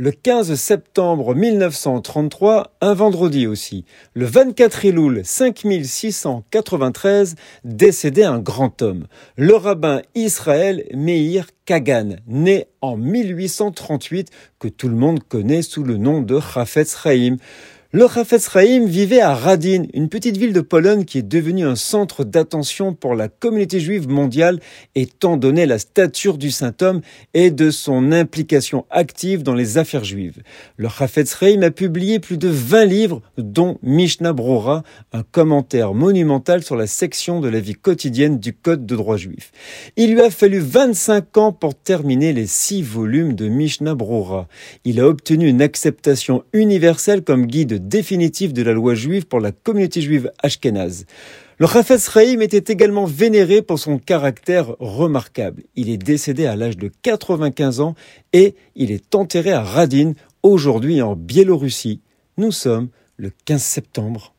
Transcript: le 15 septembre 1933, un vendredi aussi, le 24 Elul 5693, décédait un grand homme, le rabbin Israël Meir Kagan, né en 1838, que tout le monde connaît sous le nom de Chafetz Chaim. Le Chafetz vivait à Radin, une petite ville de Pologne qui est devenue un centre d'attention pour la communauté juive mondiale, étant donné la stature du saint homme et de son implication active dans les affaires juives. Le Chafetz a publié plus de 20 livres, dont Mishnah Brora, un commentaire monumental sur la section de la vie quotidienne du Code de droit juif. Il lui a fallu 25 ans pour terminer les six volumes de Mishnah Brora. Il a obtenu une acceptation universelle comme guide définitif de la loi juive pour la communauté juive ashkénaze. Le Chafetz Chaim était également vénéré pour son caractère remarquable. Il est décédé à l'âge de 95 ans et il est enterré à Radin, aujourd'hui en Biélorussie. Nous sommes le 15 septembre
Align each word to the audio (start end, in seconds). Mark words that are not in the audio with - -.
le 0.00 0.10
15 0.12 0.54
septembre 0.54 1.34
1933, 1.34 2.72
un 2.80 2.94
vendredi 2.94 3.46
aussi, 3.46 3.84
le 4.14 4.24
24 4.24 4.86
Elul 4.86 5.20
5693, 5.22 7.34
décédait 7.64 8.24
un 8.24 8.38
grand 8.38 8.80
homme, 8.80 9.08
le 9.36 9.54
rabbin 9.56 10.00
Israël 10.14 10.86
Meir 10.94 11.48
Kagan, 11.66 12.16
né 12.26 12.68
en 12.80 12.96
1838, 12.96 14.30
que 14.58 14.68
tout 14.68 14.88
le 14.88 14.96
monde 14.96 15.22
connaît 15.22 15.60
sous 15.60 15.84
le 15.84 15.98
nom 15.98 16.22
de 16.22 16.40
Chafetz 16.40 16.96
Chaim. 17.02 17.36
Le 17.92 18.06
Chafetz 18.06 18.48
vivait 18.86 19.20
à 19.20 19.34
Radin, 19.34 19.82
une 19.94 20.08
petite 20.08 20.36
ville 20.36 20.52
de 20.52 20.60
Pologne 20.60 21.04
qui 21.04 21.18
est 21.18 21.22
devenue 21.22 21.66
un 21.66 21.74
centre 21.74 22.22
d'attention 22.22 22.94
pour 22.94 23.16
la 23.16 23.26
communauté 23.26 23.80
juive 23.80 24.08
mondiale, 24.08 24.60
étant 24.94 25.36
donné 25.36 25.66
la 25.66 25.80
stature 25.80 26.38
du 26.38 26.52
saint 26.52 26.72
homme 26.82 27.00
et 27.34 27.50
de 27.50 27.72
son 27.72 28.12
implication 28.12 28.86
active 28.90 29.42
dans 29.42 29.56
les 29.56 29.76
affaires 29.76 30.04
juives. 30.04 30.40
Le 30.76 30.88
Chafetz 30.88 31.36
a 31.42 31.70
publié 31.72 32.20
plus 32.20 32.38
de 32.38 32.46
20 32.46 32.84
livres, 32.84 33.22
dont 33.38 33.76
Mishnah 33.82 34.34
Brora, 34.34 34.84
un 35.12 35.24
commentaire 35.24 35.92
monumental 35.92 36.62
sur 36.62 36.76
la 36.76 36.86
section 36.86 37.40
de 37.40 37.48
la 37.48 37.58
vie 37.58 37.74
quotidienne 37.74 38.38
du 38.38 38.52
Code 38.52 38.86
de 38.86 38.94
droit 38.94 39.16
juif. 39.16 39.50
Il 39.96 40.12
lui 40.12 40.20
a 40.20 40.30
fallu 40.30 40.60
25 40.60 41.36
ans 41.38 41.52
pour 41.52 41.74
terminer 41.74 42.32
les 42.34 42.46
six 42.46 42.82
volumes 42.82 43.34
de 43.34 43.48
Mishnah 43.48 43.96
Brora. 43.96 44.46
Il 44.84 45.00
a 45.00 45.08
obtenu 45.08 45.48
une 45.48 45.60
acceptation 45.60 46.44
universelle 46.52 47.24
comme 47.24 47.46
guide 47.46 47.79
définitif 47.88 48.52
de 48.52 48.62
la 48.62 48.72
loi 48.72 48.94
juive 48.94 49.26
pour 49.26 49.40
la 49.40 49.52
communauté 49.52 50.00
juive 50.00 50.30
ashkénaze. 50.42 51.06
Le 51.58 51.66
Chafetz 51.66 52.10
Chaim 52.10 52.40
était 52.40 52.72
également 52.72 53.04
vénéré 53.04 53.60
pour 53.60 53.78
son 53.78 53.98
caractère 53.98 54.76
remarquable. 54.78 55.64
Il 55.76 55.90
est 55.90 55.98
décédé 55.98 56.46
à 56.46 56.56
l'âge 56.56 56.76
de 56.76 56.90
95 57.02 57.80
ans 57.80 57.94
et 58.32 58.54
il 58.76 58.90
est 58.90 59.14
enterré 59.14 59.52
à 59.52 59.62
Radin, 59.62 60.12
aujourd'hui 60.42 61.02
en 61.02 61.16
Biélorussie. 61.16 62.00
Nous 62.38 62.52
sommes 62.52 62.88
le 63.16 63.30
15 63.44 63.62
septembre 63.62 64.34